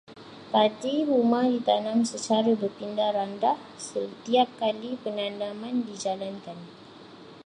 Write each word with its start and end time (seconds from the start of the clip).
Padi 0.51 0.95
huma 1.09 1.39
ditanam 1.53 1.99
secara 2.11 2.51
berpindah-randah 2.61 3.57
setiap 3.87 4.49
kali 4.61 4.91
penanaman 5.03 5.75
dijalankan. 5.87 6.57